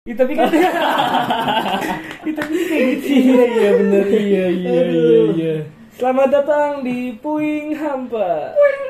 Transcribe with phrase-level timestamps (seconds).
[0.00, 0.48] Ya, tapi kan
[2.24, 3.36] Ya, tapi kayak gitu.
[3.36, 4.04] Iya iya bener.
[4.08, 5.54] Iya iya iya iya.
[5.92, 8.56] Selamat datang di Puing Hampa.
[8.56, 8.80] Puing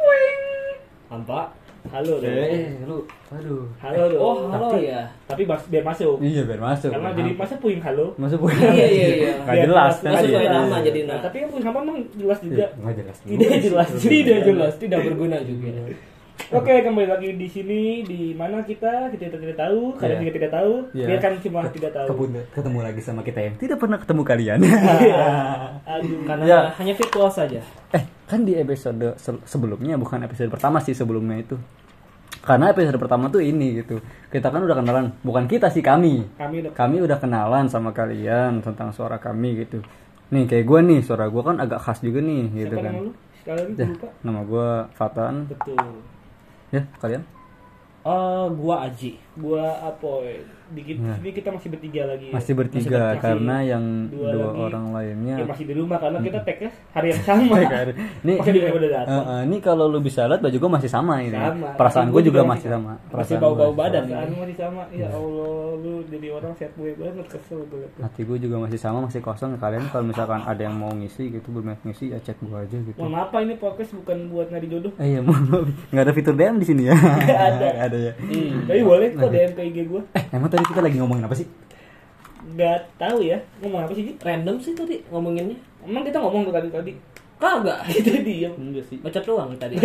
[0.00, 0.40] Puing.
[1.12, 1.52] Hampa?
[1.92, 5.12] Halo dong eh lu aduh Halo dong oh halo Tapi- ya.
[5.28, 6.16] Tapi mas- biar masuk.
[6.24, 6.88] Iya biar masuk.
[6.88, 7.40] Karena jadi masuk.
[7.44, 8.06] masa Puing Halo?
[8.16, 8.56] Masuk bukan.
[8.64, 9.32] Iya, iya, iya.
[9.44, 10.38] Gak Biar jelas kan masuk iya.
[10.40, 12.66] kayak nama jadi Nah, nah tapi yang Puing Hampa emang jelas juga.
[12.80, 13.16] Nggak jelas.
[13.20, 14.72] Tidak jelas tidak jelas.
[14.80, 15.68] Tidak berguna juga
[16.50, 20.20] Oke, kembali lagi di sini di mana kita kita tidak tahu, kalian Iya.
[20.20, 21.06] juga tidak tahu, Iya.
[21.06, 22.08] biarkan cuma tidak tahu.
[22.10, 24.58] Kebun- ketemu lagi sama kita yang tidak pernah ketemu kalian.
[25.94, 26.60] Aduh, karena Ya.
[26.74, 31.54] hanya virtual saja eh kan di episode se- sebelumnya bukan episode pertama sih sebelumnya itu.
[32.40, 34.02] Karena episode pertama tuh ini gitu.
[34.26, 36.26] Kita kan udah kenalan, bukan kita sih kami.
[36.34, 39.86] kami udah Kami udah kenalan sama kalian tentang suara kami gitu.
[40.30, 42.92] Nih kayak gue nih, suara gue kan agak khas juga nih gitu siapa kan.
[42.92, 43.12] nama lu?
[43.36, 43.86] Sekali Ya,
[44.20, 45.34] nama gue Fatan.
[45.46, 45.78] Betul.
[46.70, 47.22] Ya kalian?
[48.06, 50.42] Eh gua Aji Gua Apoy.
[50.70, 51.18] Di di Nah.
[51.18, 52.30] sini kita masih bertiga lagi.
[52.30, 53.18] Masih bertiga bertiga.
[53.20, 54.58] karena yang Dua dua, lagi.
[54.62, 56.58] orang lainnya Ya, masih di rumah karena kita tag
[56.90, 57.42] hari yang sama.
[58.22, 58.54] Masih
[58.86, 59.10] datang.
[59.10, 61.34] Eh, eh, ini kalau lu bisa lihat baju gue masih sama ini.
[61.34, 61.74] Sama.
[61.74, 62.92] Perasaan Tapi gua juga juga masih masih sama.
[62.92, 64.82] masih Perasaan bau-bau gua- badan Perasaan kan masih sama.
[64.92, 67.86] Ya Allah, lu jadi orang set gue banget kesel gue.
[67.98, 69.50] Hati gue juga masih sama, masih kosong.
[69.56, 72.94] Kalian kalau misalkan ada yang mau ngisi gitu, berminat ngisi ya chat gue aja gitu.
[72.94, 74.92] Mohon maaf Pak, ini podcast bukan buat nyari jodoh.
[74.96, 75.66] Eh iya, mohon maaf.
[75.90, 76.94] nggak ada fitur DM di sini ya.
[77.20, 77.68] Nggak ada.
[77.82, 78.12] Ada ya.
[78.62, 80.02] Tapi boleh kok DM ke IG gue.
[80.12, 81.46] Eh, emang tadi kita lagi ngomongin apa sih?
[82.50, 86.68] Gak tahu ya ngomong apa sih random sih tadi ngomonginnya Emang kita ngomong tuh tadi
[86.68, 86.92] tadi.
[87.36, 88.52] kagak Kita diem.
[88.52, 88.96] Enggak sih.
[88.98, 89.76] bacot doang tadi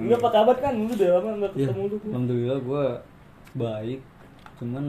[0.00, 0.72] Lu apa kabar kan?
[0.74, 1.96] Lu udah lama gak Ya, ketemu lu.
[2.04, 2.84] alhamdulillah gue
[3.54, 4.00] baik.
[4.56, 4.84] Cuman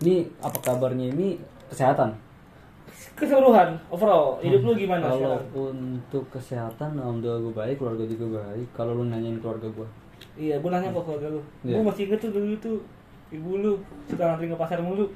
[0.00, 1.36] ini apa kabarnya ini
[1.68, 2.14] kesehatan?
[3.12, 5.44] Keseluruhan, overall, hidup lu gimana Kalau sekarang?
[5.52, 8.66] untuk kesehatan, alhamdulillah gue baik, keluarga juga baik.
[8.72, 9.88] Kalau lu nanyain keluarga gue,
[10.34, 11.40] Iya, gue nanya kok keluarga lu.
[11.62, 11.74] Iya.
[11.76, 12.76] Gue masih inget tuh dulu tuh
[13.30, 13.72] ibu lu
[14.04, 15.06] suka ngantri ke pasar mulu.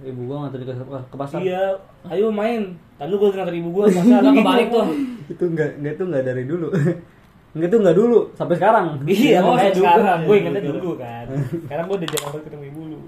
[0.00, 0.74] ibu gue nganterin ke,
[1.06, 1.38] ke pasar.
[1.40, 1.76] Iya,
[2.08, 2.72] ayo main.
[2.96, 4.20] Lalu gue nganter ibu gue ke pasar.
[4.38, 4.84] Kebalik tuh
[5.28, 6.68] itu nggak nggak itu nggak dari dulu.
[7.54, 8.86] nggak itu nggak dulu sampai sekarang.
[9.04, 9.74] Iya, Oh, dulu.
[9.76, 10.78] sekarang gue ingetnya dulu.
[10.78, 11.26] dulu kan.
[11.66, 12.98] Sekarang gue udah jarang banget ketemu ibu lu.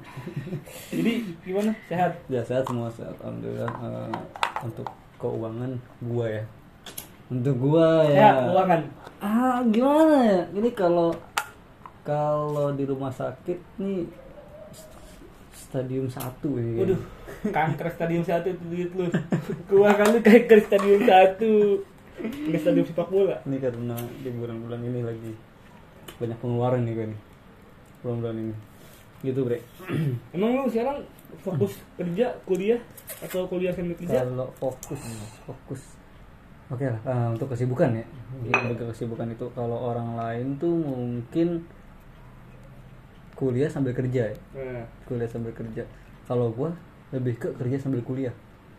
[0.92, 1.12] Jadi
[1.42, 1.70] gimana?
[1.88, 2.12] Sehat?
[2.28, 3.70] Ya sehat semua sehat alhamdulillah.
[3.72, 4.10] Eh,
[4.62, 5.70] untuk keuangan
[6.02, 6.44] gua ya.
[7.26, 8.18] Untuk gua ya.
[8.20, 8.80] Sehat, keuangan.
[9.22, 10.42] Ah gimana ya?
[10.50, 11.14] Ini kalau
[12.02, 14.02] kalau di rumah sakit nih
[15.54, 16.82] stadium satu ini.
[16.82, 17.00] Waduh,
[17.54, 19.06] kanker stadium satu itu duit lu.
[19.70, 21.52] Keuangan lu kanker stadium satu.
[22.18, 23.38] Ini stadium sepak bola.
[23.46, 25.32] Ini karena di bulan-bulan ini lagi
[26.18, 27.20] banyak pengeluaran nih gue nih.
[28.02, 28.54] Bulan-bulan ini.
[29.22, 29.62] Gitu, Bre.
[30.34, 31.06] Emang lu sekarang
[31.46, 32.82] fokus kerja, kuliah
[33.22, 34.26] atau kuliah sambil kerja?
[34.26, 35.00] Kalau fokus,
[35.46, 36.01] fokus.
[36.72, 38.04] Oke lah, eh, untuk kesibukan ya.
[38.64, 41.60] Untuk kesibukan itu kalau orang lain tuh mungkin
[43.34, 44.36] kuliah sambil kerja ya.
[44.54, 45.84] Nah, Kuliah sambil kerja.
[46.24, 46.72] Kalau gua
[47.10, 48.32] lebih ke kerja sambil kuliah.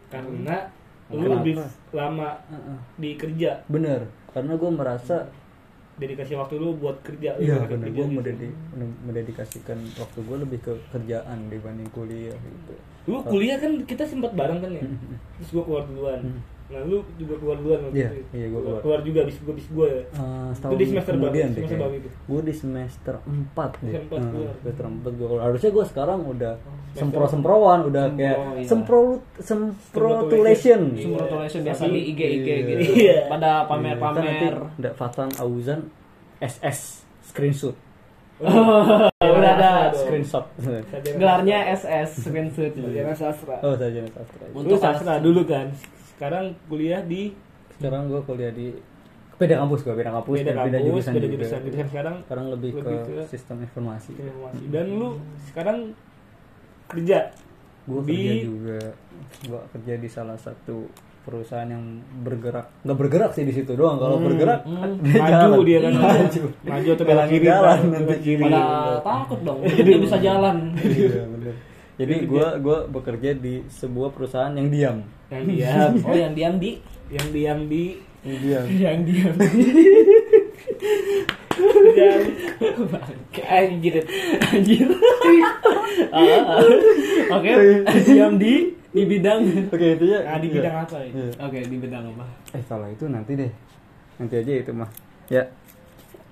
[0.09, 0.69] karena
[1.09, 1.35] lu Kenapa?
[1.41, 1.53] lebih
[1.89, 2.77] lama Heeh.
[2.95, 5.25] di kerja Bener, karena gua merasa
[5.93, 8.45] dedikasi waktu lu buat kerja Iya kerja gue gitu.
[9.03, 12.73] mendedikasikan waktu gue lebih ke kerjaan dibanding kuliah gitu.
[13.05, 14.81] lu kuliah kan kita sempat bareng kan ya
[15.37, 16.21] terus gua keluar duluan
[16.63, 18.23] nah lu juga keluar duluan waktu Iya, itu.
[18.33, 18.79] iya, gua keluar.
[18.81, 21.35] keluar juga bis gua bis gua ya Uh, Itu di semester berapa?
[21.35, 22.09] Semester berapa itu?
[22.23, 23.27] Gue di semester 4
[23.83, 23.91] deh.
[23.93, 24.53] Semester empat Uh, keluar.
[24.55, 25.41] semester 4 gue keluar.
[25.43, 26.53] Harusnya gue sekarang udah
[26.93, 28.63] sempro-semprowan, udah kayak iya.
[28.63, 28.99] sempro
[29.37, 30.81] semprotulation.
[30.93, 32.57] Congratulations biasa Tapi- di IG IG Iya.
[32.63, 33.17] gitu Iya.
[33.27, 35.79] pada nanti pamer-pamer ada Fatan Auzan
[36.39, 36.79] SS
[37.25, 37.75] screenshot.
[38.43, 40.45] udah ada Screenshot.
[41.15, 44.43] Gelarnya SS screenshot sarjana sastra oh, saja sastra.
[44.51, 45.69] Untuk sastra dulu kan
[46.13, 47.33] sekarang kuliah di
[47.73, 48.71] Sekarang gue kuliah di
[49.33, 51.33] beda kampus gue, beda kampus beda dan beda kampus jurusan beda juga.
[51.35, 54.11] jurusan jurusan sekarang Sekarang lebih, Lebih ke, ke- sistem informasi.
[54.13, 55.07] informasi dan lu
[55.45, 55.77] sekarang
[56.85, 57.19] kerja
[57.83, 58.79] Gue Di- kerja juga,
[59.43, 60.87] gue kerja di salah satu
[61.19, 61.83] perusahaan yang
[62.19, 63.95] bergerak, nggak bergerak sih di situ doang.
[63.97, 65.59] Kalau bergerak, dia maju jalan.
[65.61, 68.15] dia kan maju, maju atau belok kiri jalan nanti.
[68.19, 68.61] Kiri pada
[69.01, 71.23] takut dong dia bisa jalan Iya.
[71.93, 74.97] Jadi gue gua bekerja di sebuah perusahaan yang diam.
[75.33, 75.91] Yang diam.
[76.07, 76.71] Oh yang diam di?
[77.09, 77.85] Yang diam di.
[78.23, 78.63] Yang diam.
[78.79, 79.33] yang diam.
[81.93, 82.21] Yang
[83.53, 83.95] anjir.
[84.49, 84.87] Anjir.
[86.09, 87.37] Ah, ah.
[87.37, 87.51] oke.
[88.05, 88.73] Diam di.
[88.93, 89.41] Di bidang.
[89.73, 90.19] Oke itu ya.
[90.21, 91.25] nah di bidang apa ya Iya.
[91.41, 92.25] oke di bidang apa?
[92.53, 93.49] Eh kalau itu nanti deh,
[94.21, 94.89] nanti aja itu mah.
[95.33, 95.43] Ya.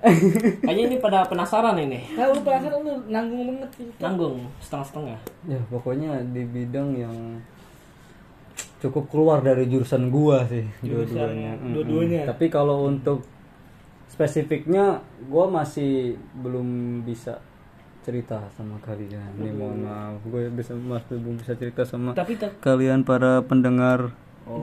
[0.02, 2.02] kayaknya ini pada penasaran ini.
[2.18, 3.70] Nah, lu penasaran lu nanggung banget.
[3.78, 3.90] Sih.
[4.02, 5.20] nanggung setengah-setengah.
[5.46, 7.18] Ya pokoknya di bidang yang
[8.82, 11.52] cukup keluar dari jurusan gua sih Jurusan dua-duanya.
[11.56, 11.74] Mm-mm.
[11.78, 12.22] dua-duanya.
[12.26, 13.22] Tapi kalau untuk
[14.08, 16.68] spesifiknya gua masih belum
[17.06, 17.38] bisa
[18.02, 19.38] cerita sama kalian.
[19.38, 24.10] Nih mohon maaf, gue bisa mas belum bisa cerita sama Tapi kalian para pendengar.
[24.42, 24.58] Oh.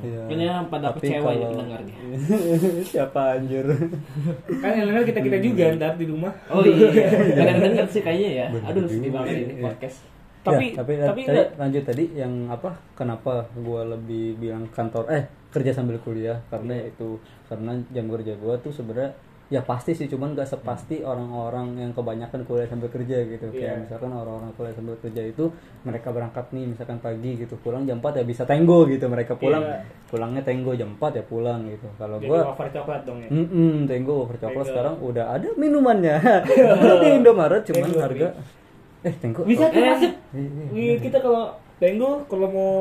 [0.00, 0.24] Iya.
[0.24, 1.96] Kayaknya pada Tapi kecewa ya kalau- pendengarnya.
[2.96, 3.66] Siapa anjir?
[4.64, 6.88] kan yang denger kita kita juga ntar di rumah Oh iya,
[7.36, 8.46] kadang denger sih kayaknya ya.
[8.72, 9.64] Aduh, sedih banget ini iya.
[9.68, 9.98] podcast.
[10.40, 12.70] Tapi Ya, tapi, tapi tadi enggak lanjut tadi yang apa?
[12.92, 18.54] Kenapa gue lebih bilang kantor eh kerja sambil kuliah karena itu karena jam kerja gue
[18.58, 19.16] tuh sebenarnya
[19.48, 23.56] ya pasti sih cuman gak sepasti orang-orang yang kebanyakan kuliah sambil kerja gitu Iya.
[23.56, 25.48] kayak misalkan orang-orang kuliah sambil kerja itu
[25.82, 29.64] mereka berangkat nih misalkan pagi gitu pulang jam 4 ya bisa tenggo gitu mereka pulang
[29.64, 29.88] Iya.
[30.06, 34.14] pulangnya tenggo jam 4 ya pulang gitu kalau gue wafer coklat dong ya Mm-mm, Tenggo
[34.20, 34.68] over coklat Tenggo.
[34.68, 36.16] sekarang udah ada minumannya.
[37.00, 38.28] di Indomaret cuman Tenggo, harga
[39.08, 39.42] eh Tenggo.
[39.42, 39.88] bisa tuh Eh.
[39.88, 40.64] masuk Iya, iya.
[40.70, 41.44] Wih, kita kalau
[41.76, 42.72] Tenggo kalau mau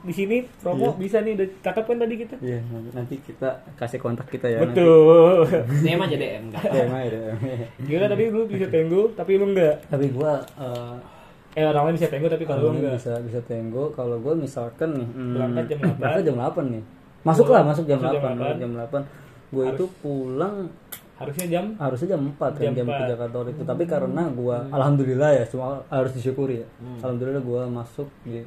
[0.00, 3.98] di sini promo bisa nih udah cakep kan tadi kita Iya, nanti- nanti kita kasih
[3.98, 4.58] kontak kita ya.
[4.58, 5.44] betul
[5.78, 6.62] DM aja DM enggak.
[6.66, 7.36] DM aja, DM.
[7.84, 10.94] Gila tadi lu bisa Tenggo tapi lu enggak Tapi gua eh,
[11.52, 14.88] eh orang lain bisa Tenggo tapi kalau lu enggak bisa bisa Tenggo kalau gua misalkan
[14.94, 16.00] nih hmm, Berangkat jam 8.
[16.00, 16.82] berangkat jam 8 nih.
[17.20, 18.56] Masuklah masuk jam Masuk 8, jam masuk 8.
[18.56, 19.52] jam 8.
[19.52, 20.54] Gua itu pulang
[21.20, 22.96] harusnya jam harusnya jam 4 kan Jam jam 4.
[22.96, 23.62] kerja kantor itu.
[23.68, 26.68] Tapi karena gua alhamdulillah ya semua harus disyukuri ya.
[27.04, 28.40] Alhamdulillah gua masuk di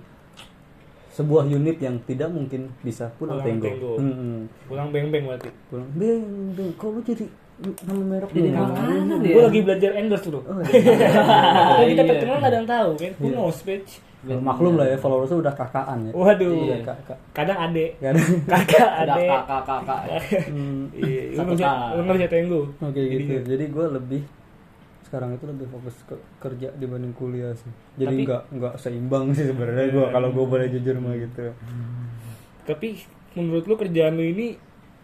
[1.14, 3.92] sebuah unit yang tidak mungkin bisa pulang, Pulang tenggo, Tenggo.
[4.02, 5.50] Hmm, pulang beng-beng berarti.
[5.70, 6.24] Pulang beng
[6.58, 7.26] beng kok lu jadi
[7.64, 8.58] nama merek Jadi lu?
[8.58, 9.44] makanan gue ya.
[9.46, 11.08] lagi belajar endorse tuh Oh, iya.
[11.78, 12.10] Kalau kita Iya.
[12.18, 13.12] terkenal nggak ada yang tahu kan?
[13.22, 13.92] Who knows bitch?
[14.24, 16.12] Ya, maklum lah ya followersnya udah kakaan ya.
[16.16, 16.56] Waduh.
[16.88, 18.16] Kakak kadang adek kan
[18.48, 20.02] kakak Ada adek kakak-kakak.
[20.50, 21.22] Hmm, iya
[22.10, 22.62] lu Tenggo.
[22.82, 23.34] Oke gitu.
[23.46, 24.22] Jadi gue lebih
[25.14, 27.70] sekarang itu lebih fokus ke kerja dibanding kuliah sih.
[28.02, 31.54] Jadi nggak nggak seimbang sih sebenarnya gue kalau gue boleh jujur mah gitu.
[32.66, 32.98] Tapi
[33.38, 34.58] menurut lu kerjaan lu ini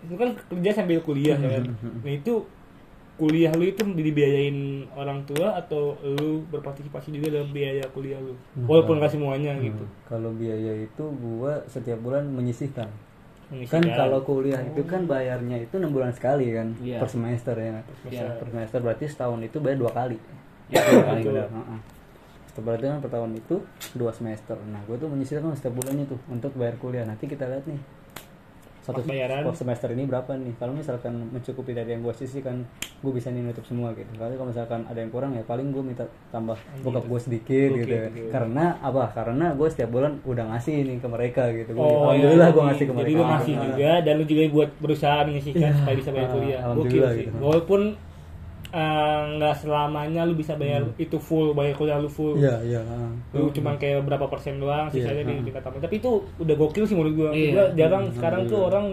[0.09, 1.69] lu kan kerja sambil kuliah ya kan?
[1.69, 2.01] Hmm.
[2.01, 2.41] nah itu
[3.21, 8.33] kuliah lu itu dibiayain orang tua atau lu berpartisipasi juga dalam biaya kuliah lu?
[8.57, 9.85] Nah, walaupun nggak semuanya gitu.
[9.85, 12.89] Hmm, kalau biaya itu gue setiap bulan menyisihkan
[13.65, 17.01] kan kalau kuliah itu kan bayarnya itu enam bulan sekali kan Iya.
[17.01, 17.81] per semester ya.
[18.05, 18.37] Iya.
[18.37, 20.17] per semester berarti setahun itu bayar dua kali.
[20.69, 21.21] Ya, dua kali.
[21.25, 21.47] Benar
[22.59, 23.55] berarti kan per tahun itu
[23.95, 24.59] dua semester.
[24.67, 27.07] Nah gue tuh menyisihkan setiap bulannya tuh untuk bayar kuliah.
[27.07, 27.79] Nanti kita lihat nih
[28.91, 29.41] satu bayaran.
[29.51, 32.65] semester ini berapa nih kalau misalkan mencukupi dari yang gue sisihkan
[32.99, 35.83] gue bisa nih nutup semua gitu kalau kalau misalkan ada yang kurang ya paling gue
[35.83, 38.21] minta tambah bokap gue sedikit Oke, gitu oke.
[38.29, 42.47] karena apa karena gue setiap bulan udah ngasih nih ke mereka gitu Gua- Oh, alhamdulillah
[42.47, 43.61] iya, gue ngasih ke mereka Jadi lu ngasih Ah.
[43.63, 46.59] juga dan lu juga buat berusaha menyisihkan supaya bisa bayar Ah, kuliah.
[46.59, 47.23] Gokil alhamdulillah sih.
[47.23, 47.37] gitu.
[47.39, 47.81] Walaupun
[48.71, 52.33] eh, nggak selamanya lu bisa bayar itu full bayar kuliah lu full.
[52.33, 52.43] Hmm.
[52.43, 52.81] Iya, iya.
[52.83, 53.09] ah.
[53.33, 55.43] Lu cuma kayak berapa persen doang sisanya Iya, di ah.
[55.43, 55.83] tingkat tambahan.
[55.83, 57.29] Tapi itu udah gokil sih menurut gua.
[57.31, 57.51] Iya.
[57.51, 58.69] Gua jarang sekarang tuh Alhamdulillah.
[58.69, 58.87] orang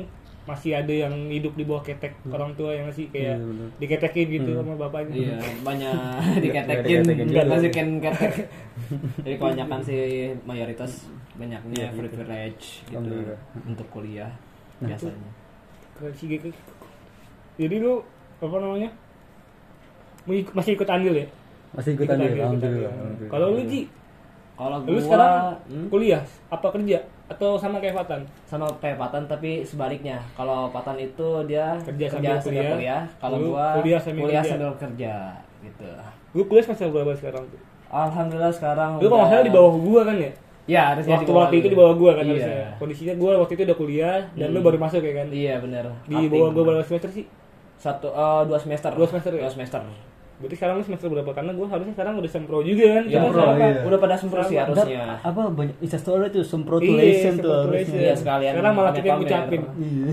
[0.47, 3.69] masih ada yang hidup di bawah ketek orang tua yang masih kayak Iya, bener.
[3.77, 5.15] diketekin gitu sama bapaknya.
[5.19, 5.95] Iya, banyak
[6.47, 8.35] diketekin, nggak masukin ketek.
[9.27, 9.99] Jadi kebanyakan sih
[10.43, 11.99] mayoritas banyaknya Iya, gitu.
[11.99, 13.39] privilege gitu Alhamdulillah.
[13.67, 14.31] untuk kuliah
[14.77, 15.31] Nah, biasanya.
[15.93, 16.45] Keren sih, GK.
[17.57, 18.05] Jadi lu
[18.37, 18.91] apa namanya?
[20.27, 21.27] Masih ikut andil ya?
[21.73, 22.91] Masih ikut Ikut andil, andil, ikut alhamdulillah.
[22.91, 22.99] andil.
[22.99, 23.31] alhamdulillah.
[23.31, 23.83] Kalau lu Ji,
[24.57, 25.35] Kalau lu gua sekarang
[25.67, 28.21] hmm, kuliah apa kerja atau sama kayak Fatan?
[28.45, 30.17] sama kayak Patan tapi sebaliknya.
[30.33, 33.03] Kalau Patan itu dia Kerja sambil kuliah.
[33.17, 34.41] kalau Lu gua kuliah sambil kerja.
[34.47, 35.15] sambil kerja
[35.61, 35.87] gitu.
[36.33, 37.61] Lu kuliah semester berapa sekarang tuh?
[37.87, 40.33] Alhamdulillah sekarang Lu kalau nggak salah di bawah gua kan ya?
[40.67, 42.33] Ya, harusnya Waktu waktu itu di bawah gua kan iya.
[42.33, 42.69] harusnya.
[42.77, 44.67] Kondisinya gua waktu itu udah kuliah dan lu Hmm.
[44.67, 45.27] baru masuk ya kan?
[45.31, 45.85] Iya, benar.
[46.03, 47.27] Di bawah gua berapa semester sih?
[47.77, 48.89] satu eh, dua semester.
[48.91, 49.45] Dua semester ya?
[49.45, 49.81] Dua semester.
[50.37, 51.31] Berarti sekarang lu semester berapa?
[51.31, 53.05] Karena gua harusnya sekarang udah sempro juga kan?
[53.05, 53.81] Ya, Cuma Sempro, iya.
[53.83, 55.01] udah pada sempro sih harusnya.
[55.19, 57.73] Apa banyak instastory tuh Iya, semprotulation tuh semprotulation.
[57.89, 58.01] harusnya.
[58.03, 59.49] Iya, sekalian Sekarang malah kita yang pamer-pamer.
[59.49, 59.63] ngucapin.
[59.81, 60.07] Iya,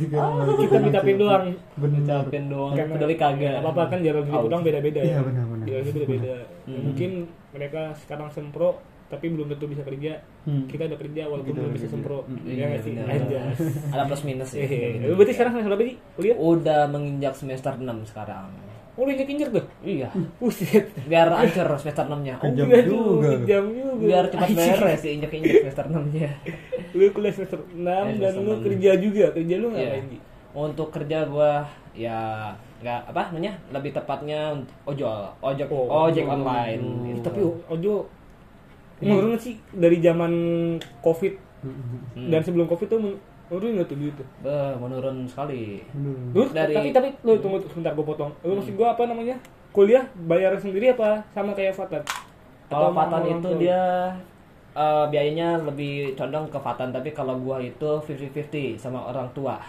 [0.56, 1.46] Kita ngucapin doang.
[1.76, 2.74] Ngucapin doang.
[2.74, 3.54] Kan Peduli kagak.
[3.58, 5.06] Apa apa kan jalan hidup orang beda-beda ya.
[5.06, 5.66] Iya, benar-benar.
[5.66, 6.36] Jalan hidup beda-beda.
[6.64, 6.82] Hmm.
[6.86, 7.10] Mungkin
[7.52, 8.70] mereka sekarang sempro
[9.06, 10.24] tapi belum tentu bisa kerja.
[10.42, 10.66] Hmm.
[10.66, 11.94] Kita udah kerja walaupun Kita belum udah bisa kerja.
[11.94, 12.18] sempro.
[12.24, 12.40] Hmm.
[12.42, 12.94] Iya Iya, nggak sih?
[12.98, 13.58] Anjas.
[13.92, 14.64] Ada plus minus ya.
[15.12, 16.36] Berarti sekarang semester berapa sih kuliah?
[16.36, 18.48] Udah menginjak semester 6 sekarang.
[18.94, 19.66] Oh, lu injek-injek tuh.
[19.82, 20.14] Iya.
[20.38, 20.86] Buset.
[21.04, 22.38] Biar ancur semester 6-nya.
[22.38, 23.94] Oh, Kejam iya juga kejam juga.
[24.00, 26.30] Biar cepat beres sih injek-injek semester 6-nya.
[26.92, 28.62] Lu kuliah semester 6 Eh, dan semester lu enam.
[28.64, 29.26] kerja juga.
[29.32, 29.82] Kerja lu Iya.
[29.84, 30.18] ngapain, Ji?
[30.54, 36.34] Untuk kerja gua ya nggak apa namanya lebih tepatnya untuk ojol ojek Oh, ojek ojol.
[36.36, 37.20] online Hmm, gitu.
[37.24, 37.94] Tapi ojo
[39.00, 40.32] menurun sih dari zaman
[41.00, 41.34] Covid
[41.64, 42.28] Hmm.
[42.28, 43.00] dan sebelum Covid tuh
[43.54, 44.28] men- menurun nggak tuh duit tuh?
[44.42, 45.86] Beh, menurun sekali
[46.34, 48.34] Lu, Dari- tapi tapi lu tunggu sebentar gue potong.
[48.42, 49.38] Lu maksud gua apa namanya?
[49.70, 52.02] Kuliah bayar sendiri apa sama kayak Fatan?
[52.66, 54.10] Kalau Fatan itu dia
[54.74, 59.62] eh, biayanya lebih condong ke Fatan tapi kalau gua itu 50-50 sama orang tua.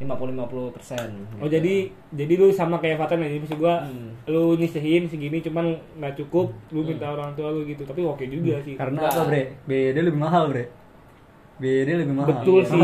[0.00, 1.12] 50-50 persen.
[1.36, 4.16] Oh jadi jadi lu sama kayak Fatan ya, jadi maksud gua Hmm.
[4.26, 7.84] lu nyisihin segini cuman nggak cukup, lu minta orang tua lu gitu.
[7.84, 8.74] Tapi oke juga sih.
[8.74, 9.12] Karena Nah.
[9.12, 9.60] apa bre?
[9.62, 10.72] BD lebih mahal bre.
[11.60, 12.28] BD lebih mahal.
[12.32, 12.80] Betul sih.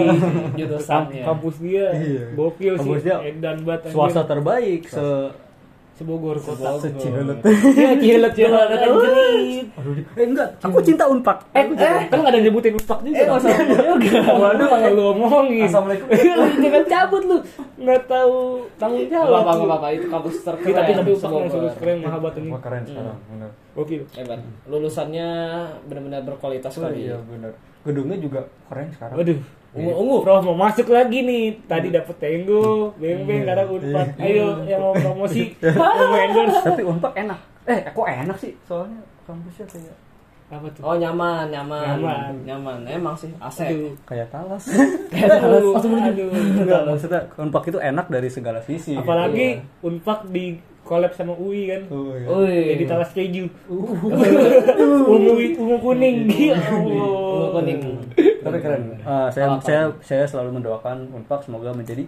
[0.54, 1.24] Jurusannya.
[1.24, 2.24] Kampus dia Iya.
[2.32, 3.04] gokil Kampus sih.
[3.04, 3.88] dia Edan banget.
[3.88, 5.06] Swasta terbaik se
[5.96, 6.76] sebogor kota.
[6.76, 7.40] Secileut.
[7.72, 9.64] Iya, Cileut Cileut anjir.
[9.76, 11.40] Aduh, eh enggak, aku cinta Unpak.
[11.50, 13.16] Eh, eh, kan nggak ada nyebutin uspak juga.
[13.16, 14.20] Eh, usah juga.
[14.36, 15.64] Waduh, kalau lu omongin.
[15.64, 16.06] Assalamualaikum.
[16.60, 17.36] Jangan cabut lu.
[17.76, 18.36] Nggak tahu
[18.76, 19.40] tanggung Gak jawab.
[19.40, 19.64] apa-apa, lu.
[19.66, 19.88] apa-apa.
[19.90, 20.74] itu kampus Iya, terkeren.
[20.76, 21.10] tapi tapi
[21.48, 22.48] serius keren mahal banget ini.
[22.52, 23.50] Wah, keren sekarang, benar.
[23.72, 24.02] Gokil.
[24.12, 24.40] Hebat.
[24.68, 25.28] Lulusannya
[25.84, 27.08] benar-benar berkualitas sekali.
[27.08, 27.52] iya benar.
[27.82, 29.16] Gedungnya juga keren sekarang.
[29.16, 29.40] Waduh.
[29.76, 30.16] Ungu, ungu.
[30.24, 31.60] Prof mau masuk lagi nih.
[31.68, 34.08] Tadi dapet tenggo, beng-beng, kadang unpad.
[34.16, 36.64] Ayo yang mau promosi, mau endorse.
[36.64, 37.38] Tapi Unpak enak.
[37.68, 38.56] Eh, kok enak sih?
[38.64, 39.96] Soalnya kampusnya kayak
[40.46, 40.82] Apa tuh?
[40.86, 42.32] Oh nyaman, nyaman, Nyaman.
[42.46, 42.78] nyaman.
[42.86, 43.66] Emang sih, AC.
[43.66, 43.92] Aduh.
[44.06, 44.62] kayak talas.
[45.10, 46.30] Aduh, aduh.
[46.30, 48.94] Enggak, maksudnya Unpak itu enak dari segala sisi.
[48.94, 49.90] Apalagi gitu.
[49.90, 50.54] unpad di
[50.86, 51.82] collab sama UI kan.
[51.90, 52.78] Oh, iya.
[52.78, 53.50] Jadi talas keju.
[55.10, 56.30] ungu ungu kuning.
[56.30, 56.78] Ya Allah.
[56.78, 57.80] Ungu kuning.
[58.46, 58.82] Tapi keren.
[58.96, 62.06] Eh, saya saya saya selalu mendoakan Unpak semoga menjadi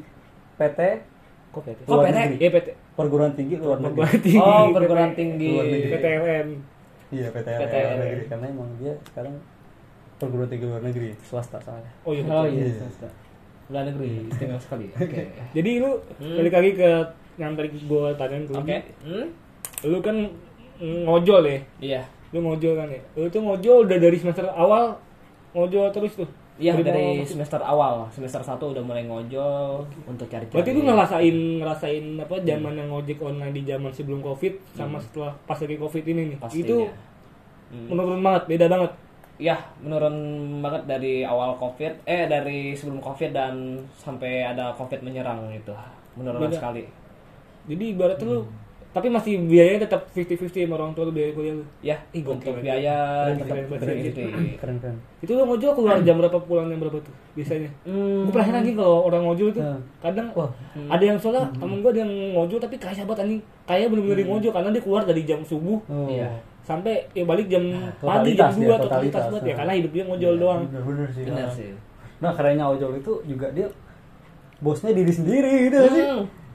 [0.57, 0.79] PT
[1.49, 1.79] Kok PT?
[1.83, 2.15] Kok luar PT?
[2.15, 2.37] negeri.
[2.39, 2.69] Iya PT.
[2.93, 3.97] perguruan tinggi luar negeri.
[3.97, 4.39] Perguruan tinggi.
[4.39, 5.49] Oh, perguruan tinggi.
[5.51, 5.91] Luar negeri.
[5.93, 6.49] PTLN.
[7.09, 7.81] Iya, PTN, PTN.
[7.81, 9.35] luar negeri karena emang dia sekarang
[10.17, 11.93] perguruan tinggi luar negeri swasta soalnya.
[12.03, 12.23] Oh iya.
[12.23, 12.53] Oh betul.
[12.53, 12.75] iya, Iya.
[12.83, 13.09] swasta.
[13.69, 14.87] Luar negeri, istimewa sekali.
[14.99, 15.23] Oke.
[15.51, 16.37] Jadi lu Hmm.
[16.37, 16.91] balik lagi ke
[17.37, 18.59] yang tadi gua tanyain ke lu.
[18.59, 18.77] Oke.
[19.01, 19.27] Hmm?
[19.85, 20.17] Lu kan
[20.81, 21.59] ngojol ya.
[21.81, 22.03] Iya.
[22.29, 23.01] Lu ngojol kan ya.
[23.15, 25.01] Lu tuh ngojol udah dari semester awal
[25.53, 26.29] ngojol terus tuh.
[26.59, 30.59] Iya Dari dari semester awal, semester 1 udah mulai ngojol untuk cari-cari.
[30.59, 35.31] Berarti lu ngerasain ngerasain apa zaman yang ngojek online di zaman sebelum Covid sama setelah
[35.47, 36.37] pas lagi Covid ini nih.
[36.37, 36.43] Hmm.
[36.43, 36.67] Pastinya.
[36.67, 36.77] Itu
[37.69, 37.85] Hmm.
[37.93, 38.93] menurun banget, beda banget.
[39.39, 40.17] Ya, menurun
[40.59, 45.71] banget dari awal Covid, eh dari sebelum Covid dan sampai ada Covid menyerang itu.
[46.17, 46.59] Menurun Beda.
[46.59, 46.83] sekali.
[47.69, 48.43] Jadi ibaratnya lu
[48.99, 51.65] tapi masih biayanya tetap 50-50 sama orang tua lu biaya kuliah lu.
[51.81, 52.95] Ya, Ih, gokil, biaya
[53.31, 54.21] Keren, tetap keren gitu.
[55.19, 57.71] Itu lu ngojol keluar jam berapa pulang jam berapa tuh biasanya?
[57.83, 58.27] Hmm.
[58.27, 59.81] Gue pernah sih kalau orang ngojol tuh Hmm.
[60.01, 60.51] kadang Wah.
[60.89, 64.51] ada yang soalnya temen gue ada yang ngojol tapi kaya banget anjing kaya bener-bener ngojol
[64.51, 66.11] karena dia keluar dari jam subuh Oh.
[66.11, 66.29] Iya.
[66.61, 67.65] sampai ya balik jam
[67.97, 69.23] pagi jam dia, 2 totalitas, totalitas.
[69.27, 69.57] banget ya Nah.
[69.57, 71.23] karena hidup dia ngojol doang Bener bener sih.
[71.25, 71.55] Benar Nah.
[71.55, 71.71] sih.
[72.19, 73.67] Nah, kerennya ojol itu juga dia
[74.59, 76.05] bosnya diri sendiri gitu sih.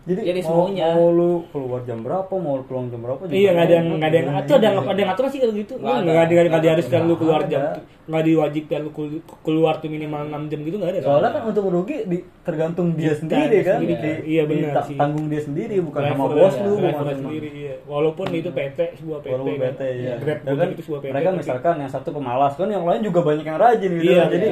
[0.04, 0.88] Jadi, Jadi mau, semuanya.
[0.94, 3.88] mau lu keluar jam berapa, mau lu pulang jam berapa juga iya nggak ada yang
[3.88, 6.04] nggak ada yang ngatur ada yang ada yang ngatur sih kalau gitu Nggak nggak ada.
[6.04, 7.62] ada nggak ada nggak Nggak diharuskan lu keluar Nggak jam
[8.04, 11.64] nggak diwajibkan lu kelu- keluar tuh minimal 6 jam gitu nggak ada Soalnya kan untuk
[11.64, 13.80] merugi di, tergantung dia sendiri dia kan.
[14.28, 14.98] Iya, benar sih.
[15.00, 18.80] Tanggung dia sendiri bukan sama bos ya, lu, bukan sama sendiri iya walaupun itu PT
[19.00, 19.72] sebuah PT Walaupun kan.
[19.72, 20.14] PT ya.
[20.20, 23.20] Grab Ya kan, itu sebuah PT mereka misalkan yang satu pemalas kan yang lain juga
[23.24, 24.30] banyak yang rajin gitu Iya, kan.
[24.30, 24.48] Jadi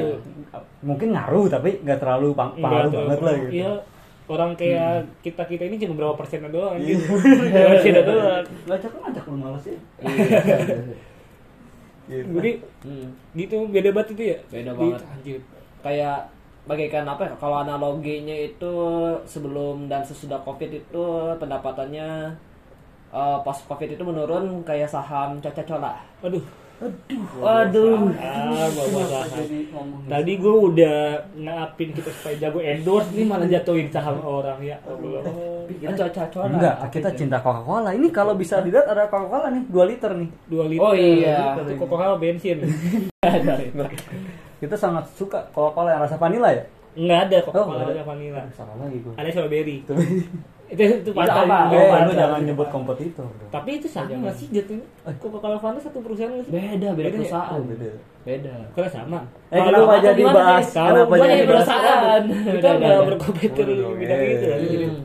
[0.82, 3.52] mungkin ngaruh tapi nggak terlalu Nggak pengaruh banget lah gitu.
[4.24, 6.94] Orang kayak kita kita ini cuma berapa persennya doang Iya.
[6.94, 7.04] gitu.
[7.52, 8.44] Berapa persennya doang.
[8.64, 9.78] Ngajak ngajak lu malas ya.
[12.02, 12.24] Gitu.
[12.34, 12.50] Jadi
[12.82, 13.08] Hmm.
[13.32, 14.38] gitu beda banget itu ya.
[14.48, 15.00] Beda banget.
[15.06, 15.40] Anjir.
[15.80, 16.18] Kayak
[16.62, 17.34] bagaikan apa ya?
[17.36, 18.74] Kalau analoginya itu
[19.24, 21.04] sebelum dan sesudah Covid itu
[21.36, 22.08] pendapatannya
[23.12, 25.98] eh, pas Covid itu menurun kayak saham Coca-Cola.
[26.22, 26.42] Aduh.
[27.38, 28.10] Waduh.
[28.16, 29.38] Ah, bawa saham.
[29.38, 29.58] Jadi
[30.06, 30.96] Tadi gue udah
[31.34, 35.22] ngaapin kita supaya jago endorse nih malah jatuhin saham orang ya Allah.
[35.70, 36.46] Kan Coca-Cola.
[36.50, 37.90] Enggak, kita cinta Coca-Cola.
[37.92, 40.28] Ini kalau bisa dilihat ada Coca-Cola nih, 2 liter nih.
[40.46, 40.82] Dua liter.
[40.82, 41.54] Oh iya.
[41.56, 42.58] Itu Coca-Cola bensin.
[44.58, 46.64] Kita sangat suka Coca-Cola yang rasa vanilla ya?
[46.92, 47.92] Enggak ada Oh, Coca-Cola ada.
[47.94, 48.40] ada vanilla.
[48.52, 49.14] Salah lagi gue.
[49.16, 49.76] Ada strawberry.
[50.72, 51.58] itu itu Itu Fanta apa?
[51.64, 52.12] Eh, Oh, lu Fanta.
[52.16, 53.28] jangan nyebut kompetitor.
[53.46, 54.86] Tapi itu sama nggak sih jatuhnya?
[55.14, 56.52] Coca-Cola Fanta satu perusahaan nggak sih?
[56.52, 57.12] Beda, beda ya?
[57.14, 57.52] perusahaan.
[57.52, 57.88] Oh, beda.
[58.22, 58.54] Beda.
[58.72, 59.20] Karena sama.
[59.48, 60.66] Eh, Kalau Fanta jadi bahas?
[60.66, 62.22] Kenapa jadi perusahaan.
[62.24, 63.06] Kita Udah, nggak udah.
[63.06, 64.30] berkompetitor di Udah, bidang eh.
[64.30, 64.46] itu.
[64.46, 65.00] Jadi Hmm.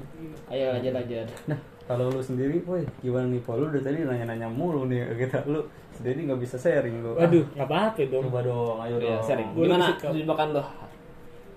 [0.47, 1.27] Ayo lanjut lanjut.
[1.45, 3.41] Nah, kalau lu sendiri, woi, gimana nih?
[3.41, 5.43] Paul, lu dari tadi nanya-nanya mulu nih kita.
[5.43, 5.59] Lu
[5.91, 7.11] sendiri nggak bisa sharing lu.
[7.13, 8.23] Waduh, nggak apa-apa dong.
[8.23, 9.23] Coba dong, ayo Iya, dong.
[9.25, 9.49] sharing.
[9.51, 10.63] Gua Gimana kesibukan lo?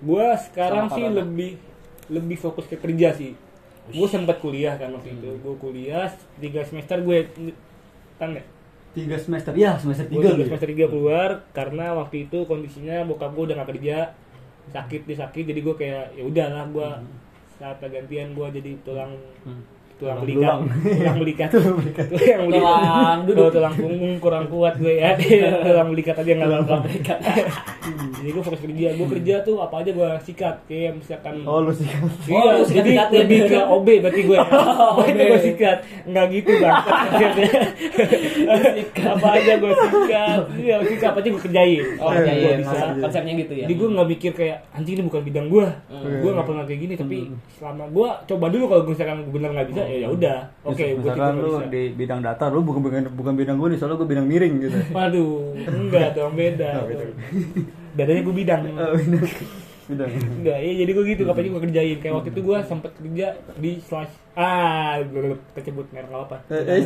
[0.00, 1.50] Gua sekarang Sama sih lebih
[2.10, 3.30] lebih fokus ke kerja sih.
[3.92, 5.30] Gue sempat kuliah kan waktu itu.
[5.36, 6.06] Gue kuliah
[6.36, 7.18] tiga semester gue
[8.16, 8.46] kan nggak?
[8.90, 10.40] Tiga semester, ya semester Gue tiga lu.
[10.40, 10.46] ya?
[10.48, 13.96] semester tiga keluar karena waktu itu kondisinya bokap gue udah gak kerja
[14.68, 16.88] sakit dia sakit jadi gue kayak ya udahlah gue
[17.54, 19.62] saat gantian gue jadi tulang Hmm.
[20.00, 20.60] Tulang belulang.
[20.80, 22.68] tulang belikat tulang belikat tulang belikat
[23.20, 23.38] Tulang.
[23.38, 25.12] Oh, tulang punggung kurang kuat gue ya.
[25.66, 26.76] Tulang belikat aja nggak apa
[28.20, 28.88] jadi gue fokus kerja.
[28.94, 30.56] Gue kerja tuh apa aja gue sikat.
[30.64, 31.88] Kayak misalkan Oh lu sih.
[32.26, 34.38] Iya, Oh, lu jadi lebih ke OB berarti gue.
[34.38, 36.76] Apa aja gue sikat, nggak gitu bang.
[39.10, 41.08] apa aja gue sikat, iya sikat.
[41.10, 41.84] Apa aja gue kerjain.
[41.98, 42.70] Oh iya iya bisa.
[42.70, 43.64] maksud- konsepnya gitu ya.
[43.64, 45.66] Jadi gue nggak mikir kayak anjing ini bukan bidang gue.
[46.20, 47.16] Gue nggak pernah kayak gini, tapi
[47.56, 50.38] selama gue coba dulu kalau misalkan gue bener nggak bisa, ya ya udah.
[50.62, 51.66] Oke, gue Misalkan nggak lu bisa.
[51.66, 54.78] di bidang data, lu bukan bukan bukan bidang gue nih, soalnya gue bidang miring gitu.
[54.90, 56.70] Waduh, enggak dong beda.
[57.92, 58.60] Bedanya gue bidang.
[58.70, 59.26] Oh, bidang.
[59.90, 60.10] Bidang.
[60.38, 61.98] Enggak, iya jadi gue gitu, kapan gue kerjain.
[61.98, 63.26] Kayak waktu itu gue sempet kerja
[63.58, 66.36] di slash ah, gue kecebut merek nggak apa.
[66.46, 66.82] Eh, eh,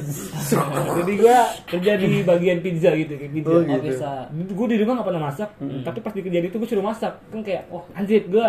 [0.97, 1.37] jadi gue
[1.69, 3.51] kerja di bagian pizza gitu, kayak pizza.
[3.51, 3.85] Oh, Oh gitu.
[3.85, 4.11] bisa.
[4.33, 5.49] Gue di rumah gak pernah masak,
[5.85, 7.13] tapi pas di kerjaan itu gue suruh masak.
[7.29, 8.47] Kan kayak, wah anjir gue,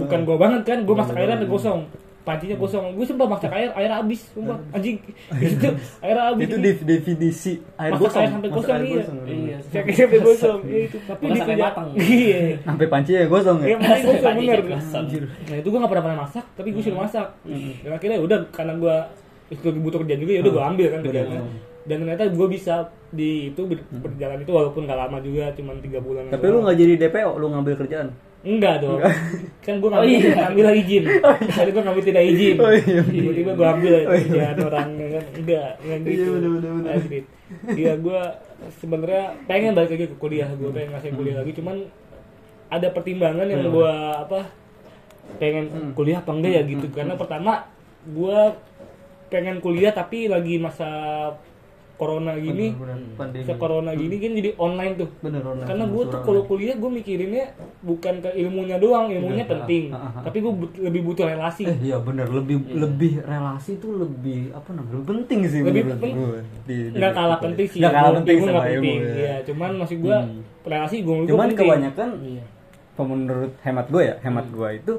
[0.00, 1.80] bukan gue banget kan, gue masak airnya sampai kosong.
[2.20, 5.00] Pancinya kosong, gue sumpah masak air, air habis, sumpah anjing.
[5.32, 6.44] Itu air habis.
[6.44, 8.20] Itu di definisi air Masak gosong.
[8.20, 9.02] air sampai kosong air iya.
[9.24, 9.56] Iya.
[9.64, 10.96] Sampai kosong, iya itu.
[11.00, 11.88] Tapi di sampai matang.
[11.96, 12.40] iya.
[12.60, 13.66] Sampai panci ya gosong ya.
[13.66, 14.68] Iya, makanya gue Pancinya bener.
[14.70, 15.04] kosong.
[15.48, 17.26] Nah itu gue gak pernah pernah masak, tapi gue suruh masak.
[17.80, 18.96] Dan akhirnya udah karena gue
[19.50, 21.40] itu butuh kerjaan juga ya udah gue ambil kan kerjaannya.
[21.80, 22.74] Dan ternyata gue bisa
[23.10, 26.28] di itu ber- berjalan itu walaupun gak lama juga, cuma tiga bulan.
[26.28, 28.08] Tapi lu nggak jadi DPO, lu ngambil kerjaan.
[28.40, 29.00] Enggak dong.
[29.60, 30.32] Kan gue Oh, ngambil, iya.
[30.32, 31.02] ngambil lagi izin.
[31.44, 32.56] Tadi gue ngambil tidak izin.
[32.56, 33.00] Oh, iya.
[33.04, 34.44] Tiba-tiba gue ambil Oh, iya.
[34.56, 35.24] orang kan.
[35.36, 36.08] Enggak, enggak gitu.
[36.08, 36.90] Iya, bener, bener, bener.
[36.96, 37.18] Asli.
[37.74, 38.20] Iya gue
[38.78, 40.48] sebenarnya pengen balik lagi ke kuliah.
[40.56, 41.52] Gue pengen ngasih kuliah lagi.
[41.52, 41.76] Cuman
[42.70, 43.74] ada pertimbangan yang Hmm.
[43.74, 44.40] gue apa
[45.36, 46.86] pengen kuliah apa enggak ya gitu.
[46.86, 46.96] Hmm.
[46.96, 47.52] Karena pertama
[48.02, 48.38] gue
[49.28, 50.88] pengen kuliah tapi lagi masa
[52.00, 52.72] corona gini.
[52.72, 53.12] Bener, bener.
[53.14, 53.44] Pandemi.
[53.44, 55.08] Masa corona gini kan jadi online tuh.
[55.20, 55.68] Bener, online.
[55.68, 56.48] Karena gue tuh kalau online.
[56.48, 57.44] kuliah gue mikirinnya
[57.80, 59.84] bukan ke ilmunya doang, ilmunya Iya, penting.
[59.90, 60.22] ah, ah, ah.
[60.24, 61.62] Tapi gue lebih butuh relasi.
[61.68, 65.92] Eh iya bener lebih lebih relasi tuh lebih apa namanya lebih penting sih Lebih menurut
[65.94, 66.14] penting.
[66.16, 66.38] gue.
[66.64, 67.78] Di- di- Nggak kalah di- penting sih.
[67.78, 68.98] nggak kalah penting sama penting.
[68.98, 69.12] ya.
[69.12, 70.40] Iya, cuman maksud gue Hmm.
[70.62, 72.44] relasi gue cuman kebanyakan Iya.
[73.00, 74.54] menurut hemat gue ya hemat Hmm.
[74.54, 74.94] gue itu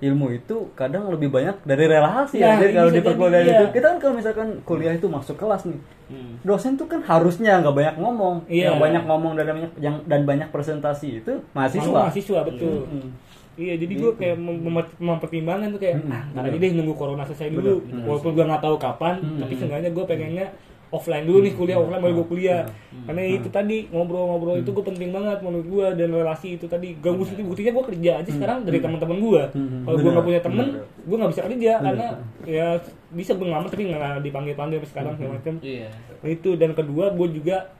[0.00, 3.64] ilmu itu kadang lebih banyak dari relasi Nah, ya jadi kalau di perkuliahan jadi, itu
[3.64, 3.74] iya.
[3.74, 6.40] kita kan kalau misalkan kuliah itu masuk kelas nih Hmm.
[6.40, 8.72] dosen tuh kan harusnya nggak banyak ngomong Iya.
[8.72, 12.86] yang banyak ngomong dan banyak yang dan banyak presentasi itu mahasiswa mahasiswa betul.
[12.86, 13.12] Hmm.
[13.54, 16.48] Iya, jadi gue kayak mem- mem- mempertimbangkan tuh kayak Hmm, ah, bener.
[16.48, 17.82] aja deh nunggu corona selesai dulu.
[17.82, 18.04] Bener, bener.
[18.06, 19.36] Walaupun gue nggak tahu kapan, Hmm.
[19.36, 20.46] tapi seenggaknya gue pengennya
[20.88, 22.62] offline dulu nih kuliah offline baru gue kuliah.
[23.04, 26.96] Karena itu tadi ngobrol-ngobrol itu gue penting banget menurut gue dan relasi itu tadi.
[26.96, 29.42] Gak bukti buktinya gue kerja aja sekarang dari teman-teman gue.
[29.52, 29.82] Hmm.
[29.84, 32.06] Kalau gue nggak punya temen, gue nggak bisa kerja karena
[32.48, 32.66] ya
[33.12, 35.54] bisa gue ngamar tapi nggak dipanggil-panggil sampai sekarang segala macam.
[35.60, 35.88] Iya.
[36.24, 37.76] Itu dan kedua gue juga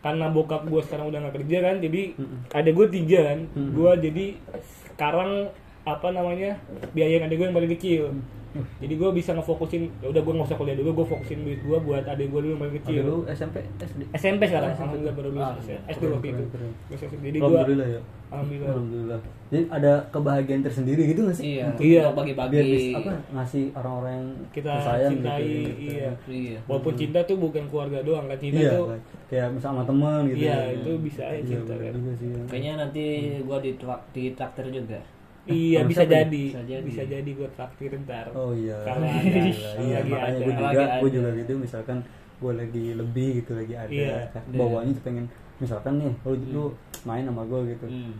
[0.00, 2.02] karena bokap gue sekarang udah nggak kerja kan, jadi
[2.56, 4.26] ada gue tiga kan, gue jadi
[4.96, 5.52] sekarang
[5.84, 6.56] apa namanya
[6.96, 8.02] biayain adik gue yang paling kecil.
[8.52, 11.78] Jadi gue bisa ngefokusin, ya udah gue nggak usah kuliah dulu, gue fokusin duit gue
[11.80, 13.00] buat adik gue dulu yang paling kecil.
[13.00, 14.80] lu SMP SD SMP sekarang, SMP.
[14.80, 16.44] alhamdulillah baru lulus Ah, SD keren, waktu itu.
[17.20, 18.70] Jadi gue, alhamdulillah ya alhamdulillah.
[18.70, 19.18] alhamdulillah
[19.50, 21.64] jadi ada kebahagiaan tersendiri gitu nggak sih Iya.
[21.68, 22.02] Untuk Iya.
[22.12, 22.52] Bagi-bagi.
[22.52, 26.10] biar bis- apa ngasih orang-orang yang Kita sayang cintai, gitu, iya.
[26.28, 26.58] Iya.
[26.64, 28.86] Walaupun cinta tuh bukan keluarga doang kan, cinta iya tuh,
[29.26, 30.74] kayak misal sama temen gitu iya ya.
[30.76, 31.92] itu bisa aja Iya, cinta kan.
[31.92, 32.42] ya.
[32.46, 33.04] Kayaknya nanti
[33.42, 33.70] gua di
[34.10, 34.98] di traktir juga.
[35.42, 36.84] Iya Sama bisa jadi, Bisa jadi.
[36.84, 38.26] bisa jadi gue traktir ntar.
[38.32, 40.44] oh iya Kalau ada, Iya, iya lagi makanya ada.
[40.44, 41.98] gue juga gue juga gitu misalkan
[42.36, 44.16] gue lagi lebih gitu lagi ada Iya.
[44.50, 45.24] bawahnya tuh pengen
[45.56, 46.64] misalkan nih lu, lu
[47.02, 48.14] main sama gue gitu Hmm.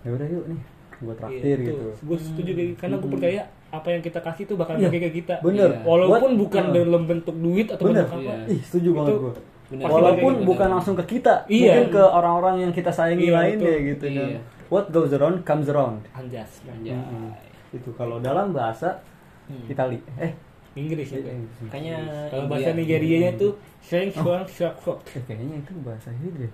[0.00, 0.60] ya udah yuk nih
[1.00, 2.72] gue traktir gitu Gue Iya, setuju gitu.
[2.76, 5.34] karena gue percaya apa yang kita kasih tuh bakal Iya, ke kita.
[5.40, 5.82] bener Iya.
[5.82, 6.74] Walaupun Buat- bukan Nah.
[6.76, 8.32] dalam bentuk duit atau bener bentuk apa.
[8.42, 8.52] Iya.
[8.52, 9.32] ih setuju banget gue
[9.80, 10.46] walaupun Bener.
[10.46, 11.78] bukan langsung ke kita Iya.
[11.78, 13.88] mungkin ke orang-orang yang kita sayangi Iya, lainnya betul.
[13.88, 14.40] gitu kan Iya.
[14.70, 16.62] What goes around comes around Anjas.
[16.64, 16.94] Anjay.
[16.94, 17.34] Mm-mm.
[17.70, 19.02] itu kalau dalam bahasa
[19.44, 19.66] Hmm.
[19.66, 20.30] Itali eh
[20.72, 21.18] Inggris ya.
[21.66, 21.98] Kayaknya
[22.30, 25.02] Kalau bahasa Nigerianya tuh Seng Shuang Shak Shok.
[25.10, 26.52] eh, kayaknya itu bahasa Hindu deh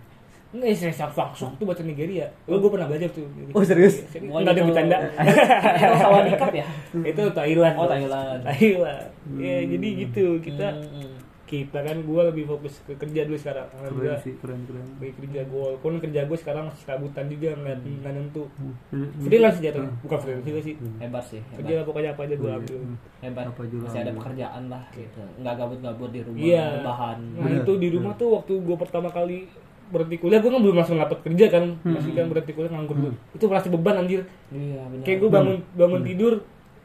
[0.56, 2.24] Enggak, Shak Shok Shok tuh bahasa Nigeria.
[2.48, 3.28] Oh, gue pernah belajar tuh.
[3.52, 4.00] Oh, serius?
[4.16, 4.96] Enggak ada bercanda.
[5.76, 6.64] Itu sawadikap ya?
[7.04, 7.76] Itu Thailand.
[7.76, 7.84] Oh.
[7.84, 8.40] Thailand.
[8.40, 9.08] Thailand.
[9.36, 10.24] Ya, jadi gitu.
[10.40, 11.12] Kita Hmm.
[11.46, 13.66] Kita kan gue lebih fokus ke kerja dulu sekarang.
[13.68, 14.18] keren Alhamdulillah.
[14.18, 17.96] sih keren keren Bagi kerja gue, walaupun kerja gue sekarang masih kabutan juga ngeliat Hmm.
[17.96, 18.42] nggak nentu.
[19.20, 20.74] Freelance jatuhnya, bukan freelance juga sih.
[20.98, 21.40] Hebat sih.
[21.48, 21.76] Kerja Hebat.
[21.76, 22.58] lah pokoknya apa aja gue Iya.
[22.58, 22.78] ambil.
[23.20, 23.44] Hebat.
[23.46, 25.20] Apa juga Masih ada pekerjaan lah gitu.
[25.36, 26.66] Enggak gabut-gabut di rumah, Iya.
[26.82, 27.18] bahan.
[27.36, 29.38] Nah itu di rumah tuh waktu gue pertama kali
[29.86, 33.14] berhenti kuliah, gue kan belum langsung dapat kerja kan, masih kan berhenti kuliah nganggur dulu.
[33.32, 34.26] Itu merasa beban anjir.
[34.50, 35.04] Iya, benar.
[35.04, 36.34] Kayak gue bangun bangun tidur,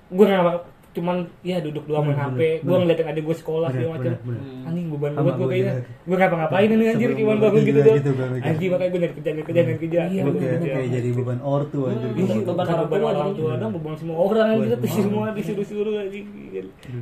[0.08, 4.12] gue nggak cuman ya duduk doang main HP gue ngeliatin adik gue sekolah segala macam
[4.62, 5.88] anjing beban banget gue gua kayaknya juga.
[6.04, 8.44] gue ngapa-ngapain ini anjir Sebelum cuma gua bangun gitu doang gitu, mikir.
[8.44, 10.72] anjing makanya gue nyari kerja nyari kerja nyari kerja Iya, Nyari Oke, kerja.
[10.74, 12.06] kayak jadi beban ortu gitu.
[12.12, 13.56] Iya, Beban orang beban tua orang tua jadinya.
[13.58, 15.36] dong, beban semua orang Beban gitu, semua semua orang.
[15.36, 16.26] disuruh-suruh anjing.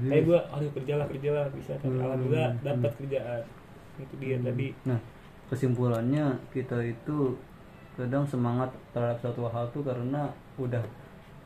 [0.05, 1.73] Kayak gue, aduh kerjalah kerjalah bisa.
[1.79, 3.41] Alhamdulillah dapat kerjaan.
[3.97, 4.67] Itu dia tadi.
[4.85, 4.99] Nah,
[5.49, 7.17] kesimpulannya kita itu
[7.95, 10.85] kadang semangat terhadap suatu hal tuh karena udah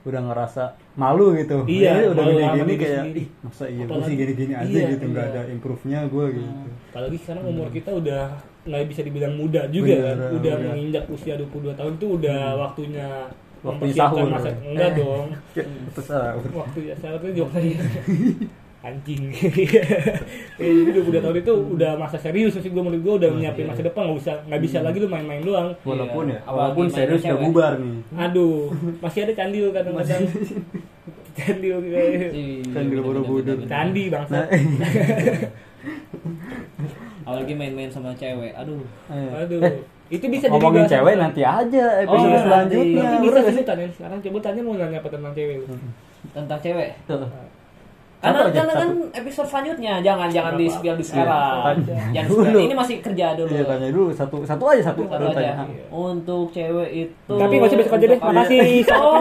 [0.04, 0.64] udah ngerasa
[0.94, 1.64] malu gitu.
[1.64, 3.20] Iya, Ya, udah gini gini kayak sendiri.
[3.20, 5.34] ih masa iya gue sih gini-gini aja iya, gitu nggak iya.
[5.34, 6.52] ada improve-nya gue gitu.
[6.92, 8.24] Apalagi sekarang umur kita udah
[8.64, 10.18] nggak bisa dibilang muda juga Bener, kan.
[10.34, 10.56] Udah udah.
[10.70, 13.08] menginjak usia 22 tahun itu udah waktunya
[13.64, 14.36] Waktunya mempersiapkan sahur.
[14.36, 15.28] masa enggak dong.
[15.56, 16.32] Kayak besar.
[16.44, 17.60] Waktu ya saat itu juga
[18.84, 19.84] anjing ya,
[20.60, 24.06] jadi 22 tahun itu udah masa serius sih gue menurut gue udah nyiapin masa depan
[24.06, 26.36] nggak bisa nggak bisa lagi lu main-main doang Walaupun Iya.
[26.36, 27.96] ya, Apalagi walaupun main serius udah bubar nih.
[28.20, 28.56] Aduh,
[29.04, 30.24] masih ada candil kadang-kadang.
[31.34, 32.30] candil kayak
[32.70, 33.56] Kan dulu Borobudur.
[33.66, 34.36] candi bangsa.
[34.36, 34.48] Nah,
[37.24, 38.52] Apalagi main-main sama cewek.
[38.54, 38.84] Aduh.
[39.10, 39.64] Aduh,
[40.10, 42.44] itu bisa jadi ngomongin cewek nanti aja episode Oh, nanti.
[42.44, 43.04] selanjutnya.
[43.10, 45.58] Tapi bisa sih tanya sekarang coba tanya mau nanya apa tentang cewek.
[46.30, 46.90] Tentang cewek.
[47.08, 47.24] Tuh.
[48.24, 51.10] Karena karena kan episode selanjutnya jangan jangan di Nggak spill di Iya.
[51.12, 51.76] sekarang.
[52.24, 52.40] Dulu.
[52.40, 52.60] spill.
[52.64, 53.52] Ini masih kerja dulu.
[53.52, 55.02] Iya tanya dulu satu satu aja satu.
[55.04, 55.28] Aja.
[55.30, 55.54] tanya.
[55.92, 58.20] Untuk cewek itu Tapi usah besok aja deh.
[58.20, 58.62] Makasih.
[58.96, 59.20] Oh.